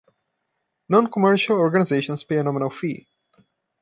Non-commercial 0.89 1.59
organisations 1.59 2.23
pay 2.23 2.37
a 2.39 2.43
nominal 2.43 2.71
fee. 2.71 3.07